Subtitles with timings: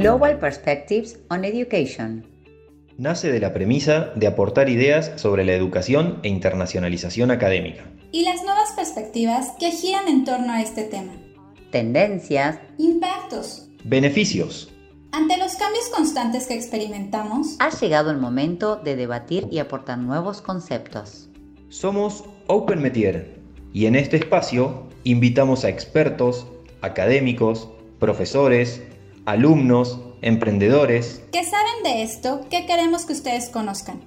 [0.00, 2.24] Global Perspectives on Education.
[2.96, 7.84] Nace de la premisa de aportar ideas sobre la educación e internacionalización académica.
[8.10, 11.12] Y las nuevas perspectivas que giran en torno a este tema.
[11.70, 12.58] Tendencias.
[12.78, 13.68] Impactos.
[13.84, 14.72] Beneficios.
[15.12, 20.40] Ante los cambios constantes que experimentamos, ha llegado el momento de debatir y aportar nuevos
[20.40, 21.28] conceptos.
[21.68, 23.38] Somos Open Metier
[23.74, 26.46] y en este espacio invitamos a expertos,
[26.80, 28.82] académicos, profesores,
[29.26, 34.00] alumnos, emprendedores que saben de esto que queremos que ustedes conozcan.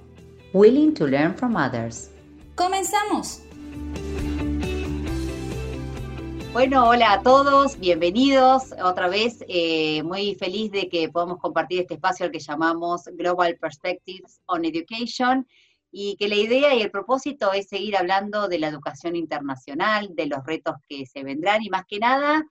[0.52, 2.10] Willing to learn from others.
[2.54, 3.40] Comenzamos.
[6.52, 9.44] Bueno, hola a todos, bienvenidos otra vez.
[9.48, 14.64] Eh, muy feliz de que podamos compartir este espacio al que llamamos Global Perspectives on
[14.64, 15.48] Education
[15.90, 20.26] y que la idea y el propósito es seguir hablando de la educación internacional, de
[20.26, 22.44] los retos que se vendrán y más que nada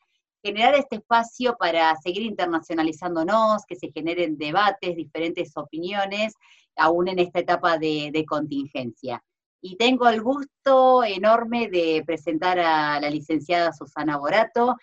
[0.43, 6.33] generar este espacio para seguir internacionalizándonos, que se generen debates, diferentes opiniones,
[6.75, 9.23] aún en esta etapa de, contingencia.
[9.61, 14.75] Y tengo el gusto enorme de presentar a la licenciada Susana Borato,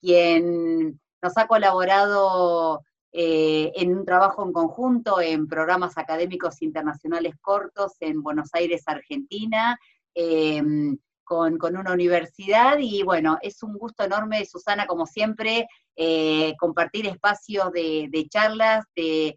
[0.00, 7.96] quien nos ha colaborado eh, en un trabajo en conjunto en programas académicos internacionales cortos
[7.98, 9.76] en Buenos Aires, Argentina,
[10.14, 10.96] em,
[11.28, 17.70] con, una universidad y bueno, es un gusto enorme, Susana, como siempre, eh, compartir espacios
[17.72, 19.36] de, charlas, de,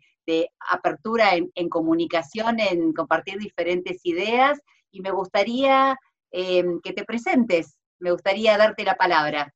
[0.69, 4.57] apertura en, comunicación, en compartir diferentes ideas
[4.89, 5.97] y me gustaría
[6.31, 9.53] em, que te presentes, me gustaría darte la palabra.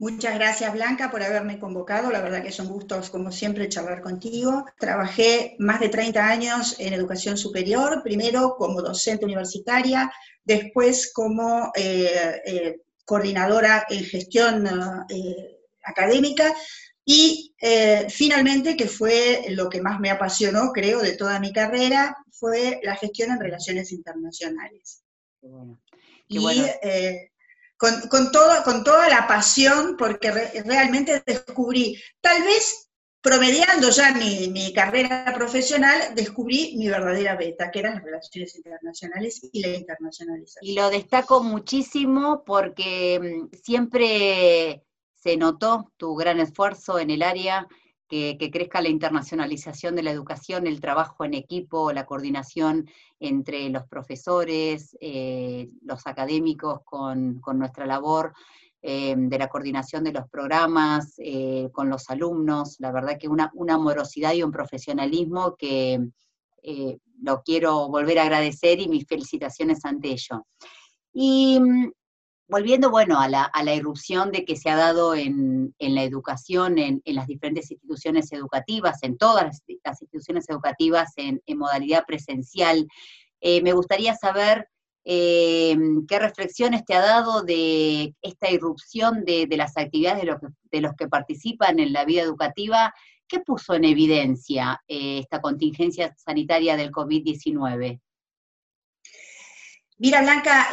[0.00, 4.64] Muchas gracias Blanca por haberme convocado, la verdad que son gustos como siempre charlar contigo.
[4.78, 10.12] Trabajé más de 30 años en educación superior, primero como docente universitaria,
[10.44, 16.54] después como eh, eh, coordinadora en gestión eh, académica
[17.04, 17.54] y
[18.10, 22.96] finalmente, que fue lo que más me apasionó, creo, de toda mi carrera, fue la
[22.96, 25.02] gestión en relaciones internacionales.
[26.28, 26.38] Y
[27.78, 28.30] con, con,
[28.64, 30.30] con toda la pasión, porque
[30.64, 32.88] realmente descubrí, tal vez
[33.20, 39.40] promediando ya mi, mi, carrera profesional, descubrí mi verdadera beta, que eran las relaciones internacionales
[39.52, 40.70] y la internacionalización.
[40.70, 44.84] Y lo destaco muchísimo porque mm, siempre
[45.14, 47.66] se notó tu gran esfuerzo en el área
[48.08, 52.88] que, crezca la internacionalización de la educación, el trabajo en equipo, la coordinación
[53.20, 58.32] entre los profesores, eh, los académicos con, nuestra labor
[58.80, 63.50] eh, de la coordinación de los programas, eh, con los alumnos, la verdad que una,
[63.54, 66.00] una amorosidad y un profesionalismo que
[67.22, 70.46] lo quiero volver a agradecer y mis felicitaciones ante ello.
[71.12, 71.92] Y mm,
[72.48, 76.78] volviendo, bueno, a la, a la, irrupción de que se ha dado en, la educación,
[76.78, 79.62] en, las diferentes instituciones educativas, en todas las,
[80.00, 82.88] instituciones educativas en, modalidad presencial,
[83.40, 84.68] eh, me gustaría saber
[85.04, 85.76] eh,
[86.08, 90.80] qué reflexiones te ha dado de esta irrupción de, las actividades de los, que, de
[90.80, 92.94] los, que, participan en la vida educativa.
[93.28, 98.00] ¿Qué puso en evidencia eh, esta contingencia sanitaria del COVID-19?
[99.98, 100.68] Mira, Blanca,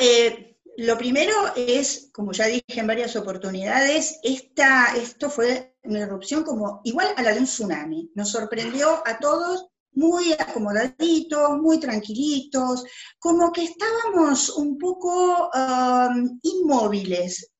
[0.77, 6.81] lo primero es, como ya dije en varias oportunidades, esta, esto fue una erupción como
[6.83, 8.11] igual a la de un tsunami.
[8.15, 12.83] Nos sorprendió a todos muy acomodaditos, muy tranquilitos,
[13.17, 17.51] como que estábamos un poco um, inmóviles,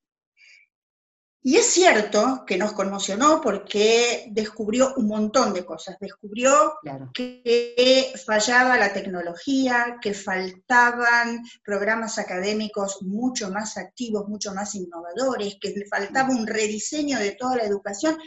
[1.46, 5.96] y es cierto que nos conmocionó porque descubrió un montón de cosas.
[6.00, 6.74] Descubrió
[7.14, 15.72] que fallaba la tecnología, que faltaban programas académicos mucho más activos, mucho más innovadores, que
[15.88, 18.18] faltaba un rediseño de toda la educación,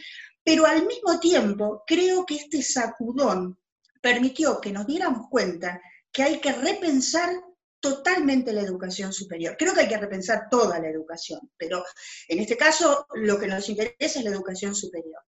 [0.42, 3.60] pero al mismo tiempo creo que este sacudón
[4.00, 7.32] permitió que nos diéramos cuenta que hay que repensar
[7.80, 9.56] totalmente la educación superior.
[9.58, 11.84] Creo que hay que repensar toda la educación, pero
[12.28, 15.22] en este caso lo que nos interesa es la educación superior.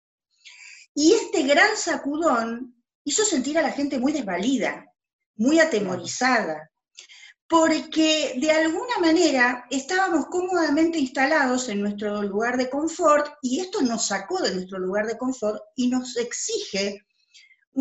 [0.93, 4.85] Y este gran sacudón hizo sentir a la gente muy desvalida,
[5.35, 6.69] muy atemorizada,
[7.47, 14.07] porque de alguna manera estábamos cómodamente instalados en nuestro lugar de confort y esto nos
[14.07, 17.07] sacó de nuestro lugar de confort y nos exige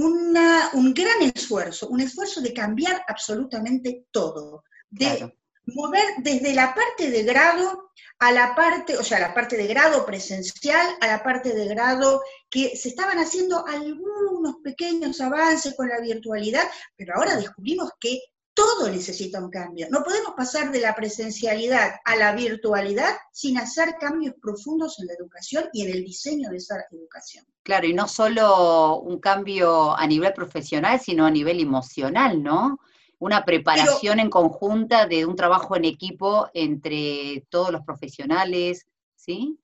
[0.04, 5.34] un gran esfuerzo, un esfuerzo de cambiar absolutamente todo, de
[5.66, 7.90] mover desde la parte de grado
[8.20, 12.22] a la parte, o sea, la parte de grado presencial a la parte de grado
[12.50, 16.64] que se estaban haciendo algunos pequeños avances con la virtualidad,
[16.96, 18.20] pero ahora descubrimos que
[18.54, 19.86] todo necesita un cambio.
[19.90, 25.12] No podemos pasar de la presencialidad a la virtualidad sin hacer cambios profundos en la
[25.14, 27.46] educación y en el diseño de esa educación.
[27.68, 32.80] Claro, y no solo un cambio a nivel profesional, sino a nivel emocional, ¿no?
[33.18, 38.86] Una preparación en conjunta de un trabajo en equipo entre todos los profesionales,
[39.16, 39.58] ¿sí?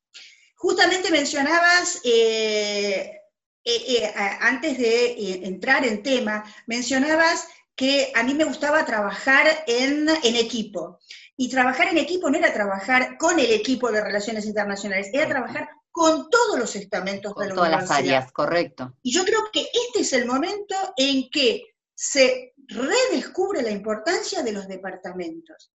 [0.54, 3.22] Justamente mencionabas, eh,
[3.64, 10.10] eh, eh, antes de entrar en tema, mencionabas que a mí me gustaba trabajar en,
[10.36, 10.98] equipo.
[11.38, 15.70] Y trabajar en equipo no era trabajar con el equipo de relaciones internacionales, era trabajar
[15.94, 18.96] con todos los estamentos de la todas las áreas, correcto.
[19.00, 21.62] Y yo creo que este es el momento en que
[21.94, 25.72] se redescubre la importancia de los departamentos.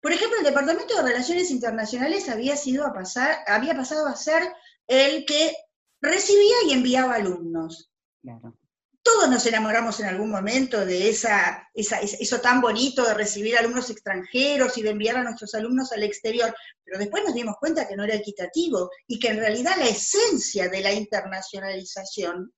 [0.00, 4.42] Por ejemplo, el Departamento de Relaciones Internacionales había, sido a pasar, había pasado a ser
[4.88, 5.54] el que
[6.00, 7.92] recibía y enviaba alumnos.
[8.22, 8.59] Claro
[9.02, 14.76] todos nos enamoramos en algún momento de esa, eso tan bonito de recibir alumnos extranjeros
[14.76, 16.54] y de enviar a nuestros alumnos al exterior,
[16.84, 20.68] pero después nos dimos cuenta que no era equitativo y que en realidad la esencia
[20.68, 22.52] de la internacionalización,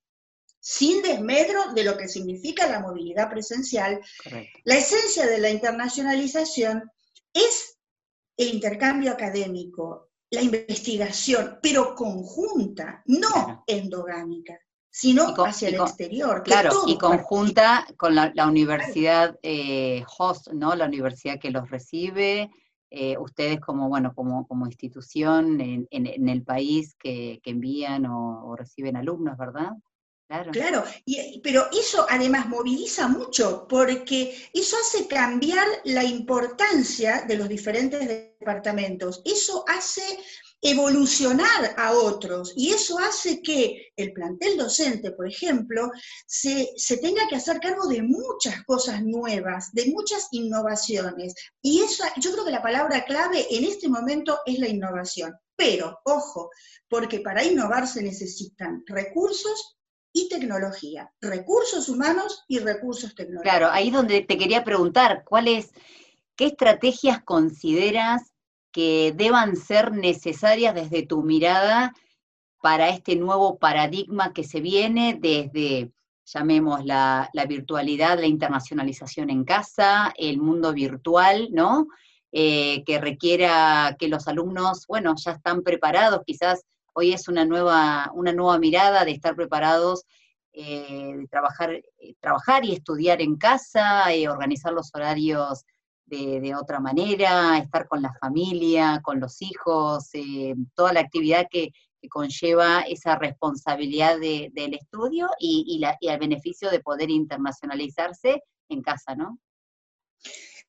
[0.59, 4.01] sin desmedro de lo que significa la movilidad presencial,
[4.65, 6.91] la esencia de la internacionalización
[7.33, 7.79] es
[8.37, 14.62] el intercambio académico, la investigación, pero conjunta, no endogámica
[14.93, 16.43] sino hacia el exterior.
[16.43, 20.77] Claro, y conjunta con la, universidad eh, host, ¿no?
[20.77, 22.51] La universidad que los recibe,
[22.91, 28.55] eh, ustedes como, bueno, como, como institución en, en, el país que, que envían o,
[28.55, 29.71] reciben alumnos, ¿verdad?
[30.29, 30.85] Claro, claro
[31.43, 39.21] pero eso además moviliza mucho porque eso hace cambiar la importancia de los diferentes departamentos.
[39.25, 40.03] Eso hace
[40.63, 42.55] evolucionar a otros.
[42.57, 45.91] Y eso hace que el plantel docente, por ejemplo,
[46.27, 46.73] se,
[47.03, 51.35] tenga que hacer cargo de muchas cosas nuevas, de muchas innovaciones.
[51.61, 55.35] Y eso, yo creo que la palabra clave en este momento es la innovación.
[55.57, 56.51] Pero, ojo,
[56.89, 59.77] porque para innovar se necesitan recursos
[60.13, 63.51] y tecnología, recursos humanos y recursos tecnológicos.
[63.51, 65.71] Claro, ahí es donde te quería preguntar, ¿cuáles,
[66.37, 68.32] qué estrategias consideras
[68.73, 71.95] que deban ser necesarias desde tu mirada
[72.61, 75.93] para este nuevo paradigma que se viene desde,
[76.25, 81.89] llamemos, la, virtualidad, la internacionalización en casa, el mundo virtual, ¿no?
[82.33, 86.63] Eh, que requiera que los alumnos, bueno, ya están preparados, quizás
[86.95, 90.05] hoy es una nueva, una nueva mirada de estar preparados,
[90.55, 95.65] eh, de trabajar, eh, trabajar y estudiar en casa, organizar los horarios
[96.13, 101.71] de, otra manera, estar con la familia, con los hijos, eh, toda la actividad que,
[102.11, 109.39] conlleva esa responsabilidad del estudio y, la, el beneficio de poder internacionalizarse en casa, ¿no?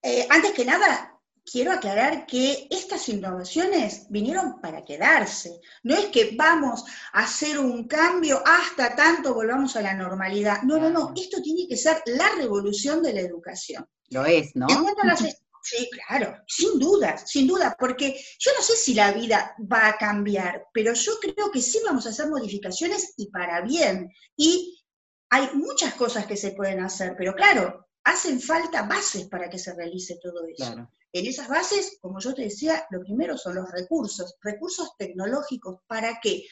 [0.04, 5.60] Eh, antes que nada, quiero aclarar que estas innovaciones vinieron para quedarse.
[5.84, 10.62] No es que vamos a hacer un cambio hasta tanto volvamos a la normalidad.
[10.64, 11.14] No, no, no.
[11.16, 13.88] Esto tiene que ser la revolución de la educación.
[14.10, 14.68] Lo es, ¿no?
[15.64, 19.98] sí, claro, sin duda, sin duda, porque yo no sé si la vida va a
[19.98, 24.12] cambiar, pero yo creo que sí vamos a hacer modificaciones y para bien.
[24.36, 24.84] Y
[25.30, 29.74] hay muchas cosas que se pueden hacer, pero claro, hacen falta bases para que se
[29.74, 30.90] realice todo eso.
[31.14, 36.20] En esas bases, como yo te decía, lo primero son los recursos, recursos tecnológicos, ¿para
[36.20, 36.48] qué?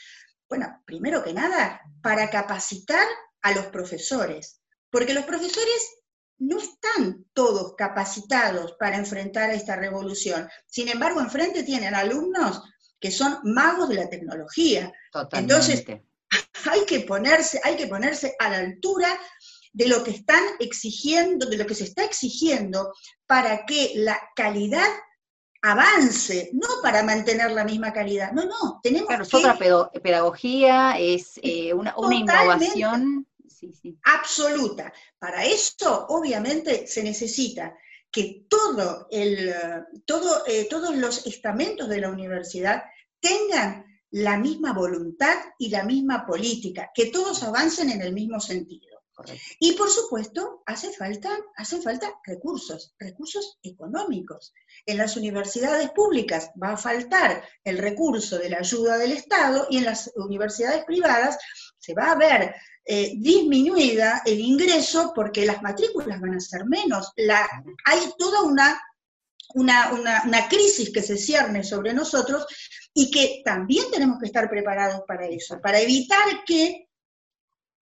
[0.48, 3.08] Bueno, primero que nada, para capacitar
[3.42, 6.02] a los profesores, porque los profesores
[6.38, 10.48] no están todos capacitados para enfrentar esta revolución.
[10.68, 12.62] Sin embargo, enfrente tienen alumnos
[13.00, 14.94] que son magos de la tecnología.
[15.32, 15.84] Entonces,
[16.72, 19.20] hay que, ponerse, hay que ponerse a la altura
[19.74, 22.94] de lo que están exigiendo, de lo que se está exigiendo
[23.26, 24.90] para que la calidad
[25.62, 28.32] avance, no para mantener la misma calidad.
[28.32, 29.58] No, no, tenemos claro, Es otra
[30.02, 33.28] pedagogía, es eh, una, una innovación
[34.04, 34.92] absoluta.
[35.20, 37.76] Para eso, obviamente, se necesita
[38.12, 39.54] que todo el,
[40.06, 42.84] todo, eh, todos los estamentos de la universidad
[43.20, 48.91] tengan la misma voluntad y la misma política, que todos avancen en el mismo sentido.
[49.60, 54.54] Y por supuesto, hace falta, hace falta recursos, recursos económicos.
[54.86, 59.78] En las universidades públicas va a faltar el recurso de la ayuda del Estado y
[59.78, 61.38] en las universidades privadas
[61.78, 67.12] se va a ver eh, disminuida el ingreso porque las matrículas van a ser menos.
[67.16, 67.48] La,
[67.86, 68.82] hay toda una,
[69.54, 72.46] una, crisis que se cierne sobre nosotros
[72.94, 76.90] y que también tenemos que estar preparados para eso, para evitar que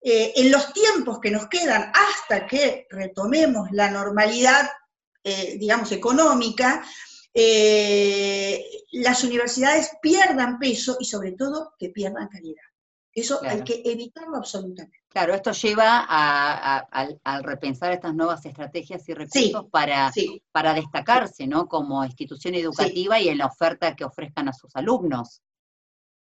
[0.01, 4.69] eh, en los tiempos que nos quedan hasta que retomemos la normalidad,
[5.23, 6.83] eh, digamos, económica,
[8.91, 12.63] las universidades pierdan peso y sobre todo que pierdan calidad.
[13.13, 14.99] Eso hay que evitarlo absolutamente.
[15.09, 16.77] Claro, esto lleva a,
[17.23, 20.11] al repensar estas nuevas estrategias y recursos para,
[20.51, 21.67] para destacarse, ¿no?
[21.67, 25.41] Como institución educativa y en la oferta que ofrezcan a sus alumnos.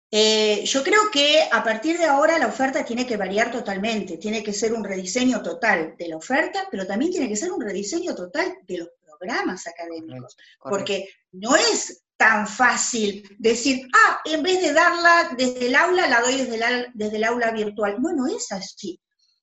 [0.10, 4.42] Eh, yo creo que a partir de ahora la oferta tiene que variar totalmente, tiene
[4.42, 8.16] que ser un rediseño total de la oferta, pero también tiene que ser un rediseño
[8.16, 14.74] total de los programas académicos, porque no es tan fácil decir, ah, en vez de
[14.74, 17.98] darla desde el aula, la doy desde, desde el aula virtual.
[18.02, 19.00] No, no es así.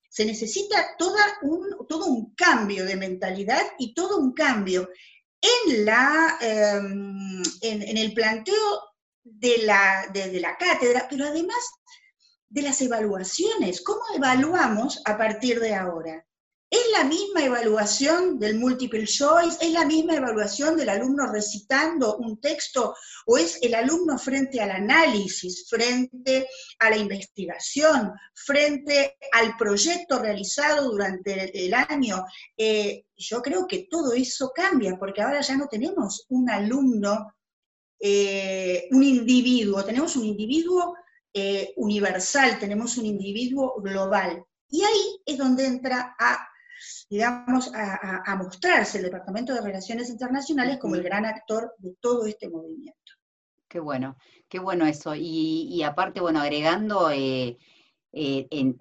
[0.09, 4.88] Se necesita toda un, todo un cambio de mentalidad y todo un cambio
[5.40, 8.94] en, la, em, en el planteo
[9.25, 11.59] de la, de, la cátedra, pero además
[12.49, 13.83] de las evaluaciones.
[13.83, 16.25] ¿Cómo evaluamos a partir de ahora?
[16.71, 19.64] ¿Es la misma evaluación del multiple choice?
[19.64, 22.97] ¿Es la misma evaluación del alumno recitando un texto?
[23.26, 26.49] ¿O es el alumno frente al análisis, frente
[26.81, 32.25] a la investigación, frente al proyecto realizado durante el, año?
[32.57, 37.35] Eh, yo creo que todo eso cambia, porque ahora ya no tenemos un alumno
[38.06, 40.94] eh, un individuo, tenemos un individuo
[41.32, 44.44] eh, universal, tenemos un individuo global.
[44.68, 46.46] Y ahí es donde entra a,
[47.08, 52.50] digamos, a, mostrarse el Departamento de Relaciones Internacionales como el gran actor de todo este
[52.50, 53.12] movimiento.
[53.66, 54.18] Qué bueno,
[54.50, 55.14] qué bueno eso.
[55.14, 57.56] Y, aparte, bueno, agregando eh,
[58.12, 58.76] en,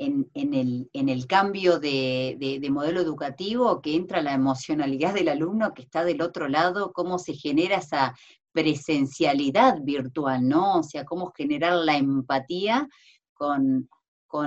[0.91, 6.21] el, cambio de, de, modelo educativo, que entra la emocionalidad del alumno que está del
[6.21, 8.13] otro lado, cómo se genera esa
[8.53, 10.79] presencialidad virtual, ¿no?
[10.79, 12.88] O sea, cómo generar la empatía
[13.33, 13.89] con,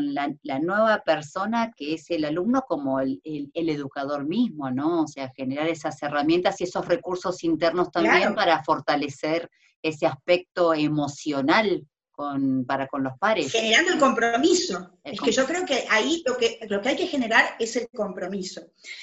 [0.01, 3.21] la, nueva persona que es el alumno como el,
[3.55, 5.03] educador mismo, ¿no?
[5.03, 9.51] O sea, generar esas herramientas y esos recursos internos también para fortalecer
[9.83, 13.53] ese aspecto emocional con, para con los pares.
[13.53, 14.99] Generando el compromiso.
[15.05, 17.89] es que yo creo que ahí lo que, lo que hay que generar es el
[17.95, 18.63] compromiso.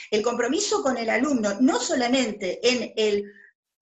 [0.10, 3.32] El compromiso con el alumno, no solamente en el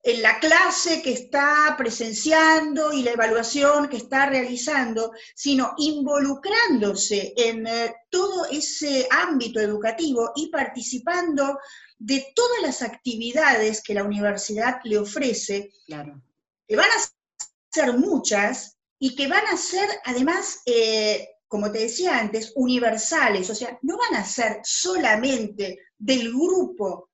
[0.04, 7.68] en la clase que está presenciando y la evaluación que está realizando, sino involucrándose en
[7.68, 11.60] eh, todo ese ámbito educativo y participando
[12.00, 19.16] de todas las actividades que la universidad le ofrece, que van a ser muchas y
[19.16, 24.20] que van a ser además, eh, como te decía antes, universales, o sea, no van
[24.20, 27.11] a ser solamente del grupo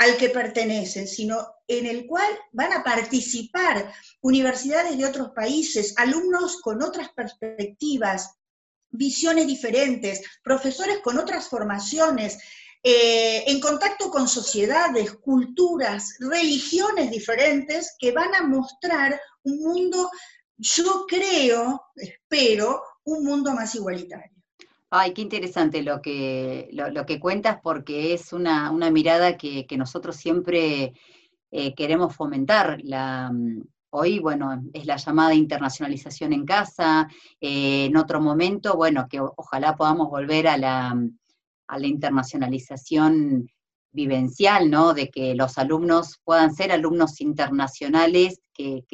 [0.00, 3.92] al que pertenecen, sino en el cual van a participar
[4.22, 8.30] universidades de otros países, alumnos con otras perspectivas,
[8.88, 12.38] visiones diferentes, profesores con otras formaciones,
[12.82, 20.10] eh, en contacto con sociedades, culturas, religiones diferentes que van a mostrar un mundo,
[20.56, 24.39] yo creo, espero, un mundo más igualitario.
[24.92, 30.94] Ay, qué interesante lo que, lo, que cuentas porque es una, mirada que, nosotros siempre
[31.52, 32.80] eh, queremos fomentar.
[32.82, 37.08] La, mm, hoy, bueno, es la llamada internacionalización en casa.
[37.40, 40.96] Eh, en otro momento, bueno, que ojalá podamos volver a la,
[41.68, 43.48] a la internacionalización
[43.92, 44.92] vivencial, ¿no?
[44.92, 48.84] De que los alumnos puedan ser alumnos internacionales que,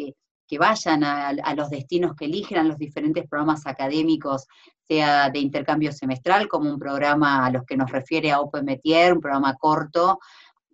[0.59, 4.47] vayan a, a, los destinos que eligen, a los diferentes programas académicos
[4.87, 9.13] sea de intercambio semestral, como un programa a los que nos refiere a Open Metier,
[9.13, 10.21] un programa corto,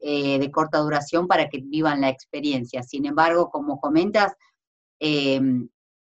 [0.00, 2.82] eh, de corta duración, para que vivan la experiencia.
[2.82, 4.34] Sin embargo, como comentas,
[4.98, 5.68] em,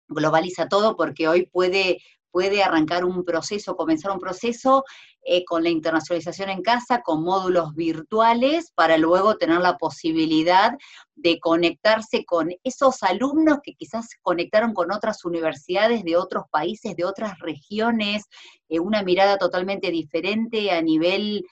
[0.09, 1.99] globaliza todo porque hoy puede,
[2.31, 4.85] puede arrancar un proceso, comenzar un proceso
[5.23, 10.73] eh, con la internacionalización en casa, con módulos virtuales, para luego tener la posibilidad
[11.15, 17.05] de conectarse con esos alumnos que quizás conectaron con otras universidades de otros países, de
[17.05, 18.25] otras regiones,
[18.69, 21.45] eh, una mirada totalmente diferente a nivel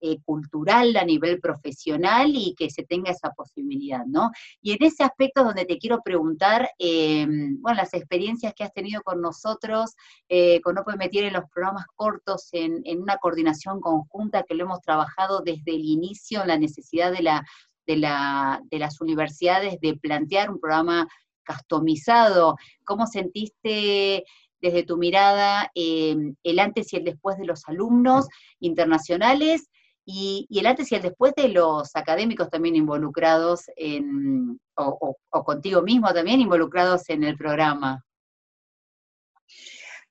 [0.00, 4.30] eh, cultural, a nivel profesional y que se tenga esa posibilidad, ¿no?
[4.60, 9.02] Y en ese aspecto donde te quiero preguntar, em, bueno, las experiencias que has tenido
[9.02, 9.94] con nosotros,
[10.28, 14.80] eh, con Open Meter en los programas cortos, en, una coordinación conjunta que lo hemos
[14.80, 17.46] trabajado desde el inicio, la necesidad de, la,
[17.86, 21.08] de, la, de las universidades de plantear un programa
[21.46, 24.24] customizado, ¿cómo sentiste
[24.60, 28.26] desde tu mirada em, el antes y el después de los alumnos
[28.60, 29.68] internacionales
[30.06, 36.14] y, el antes y el después de los académicos también involucrados en, o, contigo mismo
[36.14, 38.04] también involucrados en el programa.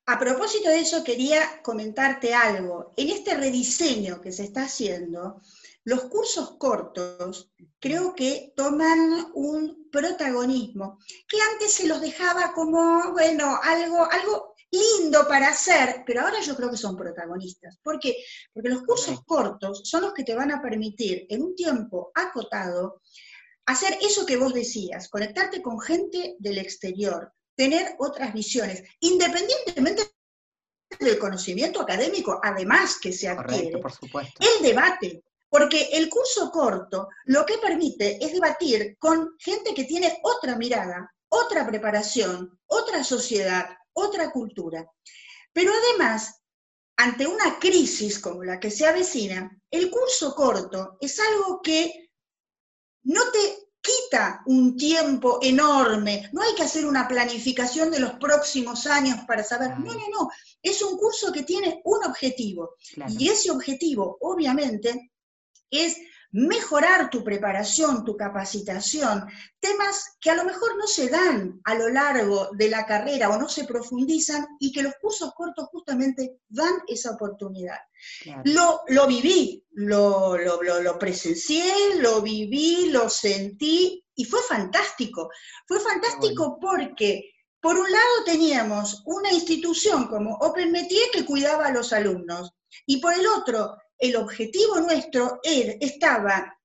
[0.07, 2.93] A propósito de eso, quería comentarte algo.
[2.95, 5.41] En este rediseño que se está haciendo,
[5.83, 13.59] los cursos cortos creo que toman un protagonismo que antes se los dejaba como, bueno,
[13.63, 17.77] algo, algo lindo para hacer, pero ahora yo creo que son protagonistas.
[17.81, 18.17] ¿Por qué?
[18.53, 23.01] Porque los cursos cortos son los que te van a permitir en un tiempo acotado
[23.65, 30.03] hacer eso que vos decías, conectarte con gente del exterior, tener otras visiones, independientemente
[30.99, 34.39] del conocimiento académico, además que se adquiere, por supuesto.
[34.39, 40.19] el debate, porque el curso corto lo que permite es debatir con gente que tiene
[40.23, 44.89] otra mirada, otra preparación, otra sociedad, otra cultura.
[45.51, 46.41] Pero además,
[46.97, 52.11] ante una crisis como la que se avecina, el curso corto es algo que
[53.03, 58.87] no te quita un tiempo enorme, no hay que hacer una planificación de los próximos
[58.87, 60.29] años para saber, no, no, no,
[60.61, 62.75] es un curso que tiene un objetivo.
[63.19, 65.11] Y ese objetivo, obviamente,
[65.69, 65.97] es
[66.35, 69.25] mejorar tu preparación, tu capacitación,
[69.57, 73.39] temas que a lo mejor no se dan a lo largo de la carrera o
[73.39, 77.77] no se profundizan y que los cursos cortos justamente dan esa oportunidad.
[78.43, 85.29] Lo, lo, viví, lo, lo, lo, presencié, lo viví, lo sentí y fue fantástico.
[85.65, 87.31] Fue fantástico porque...
[87.61, 92.51] Por un lado teníamos una institución como Open Métier que cuidaba a los alumnos
[92.85, 96.57] y por el otro el objetivo nuestro estaba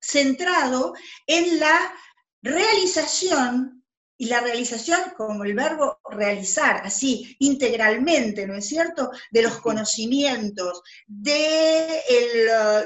[0.00, 0.94] centrado
[1.26, 1.94] en la
[2.42, 3.82] realización,
[4.22, 10.80] y la realización como el verbo realizar, así, integralmente, ¿no es cierto?, de los conocimientos,
[11.08, 11.22] uh,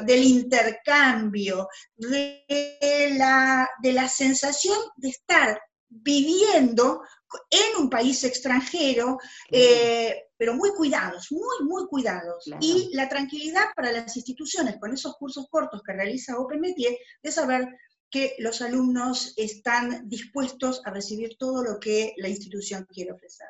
[0.02, 7.02] del intercambio, de la, de la sensación de estar viviendo
[7.50, 9.18] en un país extranjero,
[9.50, 12.45] eh, pero muy cuidados, muy, muy cuidados.
[12.61, 17.33] Y la tranquilidad para las instituciones con esos cursos cortos que realiza Open Métier de
[17.33, 17.68] saber
[18.11, 23.49] que los alumnos están dispuestos a recibir todo lo que la institución quiere ofrecer.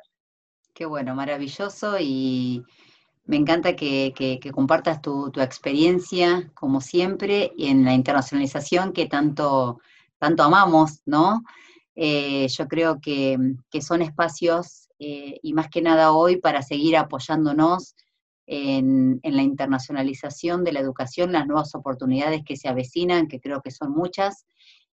[0.73, 2.63] Qué bueno, maravilloso y
[3.25, 9.79] me encanta que, compartas tu, experiencia, como siempre, en la internacionalización que tanto,
[10.17, 11.43] tanto amamos, ¿no?
[11.99, 13.37] Eh, yo creo que,
[13.81, 17.95] son espacios, eh, y más que nada hoy, para seguir apoyándonos
[18.45, 23.71] en, la internacionalización de la educación, las nuevas oportunidades que se avecinan, que creo que
[23.71, 24.45] son muchas.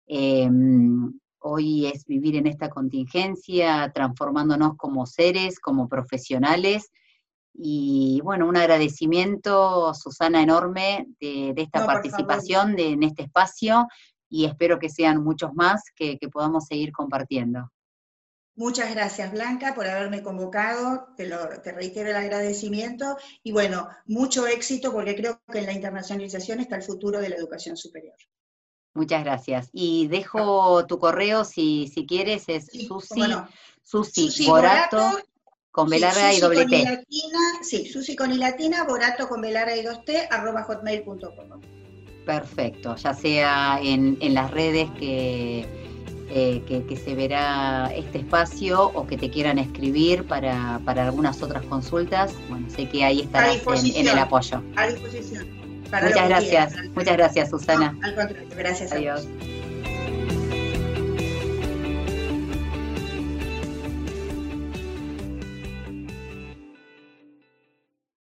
[0.08, 6.92] Em, hoy es vivir en esta contingencia, transformándonos como seres, como profesionales.
[7.54, 13.88] Y bueno, un agradecimiento, Susana, enorme de, esta participación de, en este espacio
[14.30, 17.72] y espero que sean muchos más que, podamos seguir compartiendo.
[18.56, 24.48] Muchas gracias, Blanca, por haberme convocado, te, lo, te reitero el agradecimiento y bueno, mucho
[24.48, 28.16] éxito porque creo que en la internacionalización está el futuro de la educación superior.
[28.94, 29.70] Muchas gracias.
[29.72, 33.22] Y dejo tu correo si, si quieres, es Susi,
[33.82, 35.00] Susi, Borato,
[35.72, 37.06] con B y doble T.
[37.62, 41.79] sí, Susi con y latina, Borato con B y dos T, arroba hotmail.com.
[42.30, 45.66] Perfecto, ya sea en, las redes eh,
[46.30, 52.70] que, se verá este espacio o que te quieran escribir para, algunas otras consultas, bueno,
[52.70, 54.62] sé que ahí estarás en, el apoyo.
[54.76, 55.48] A disposición.
[55.92, 57.98] muchas gracias, muchas gracias Susana.
[58.04, 58.92] al contrario, gracias.
[58.92, 59.28] Adiós.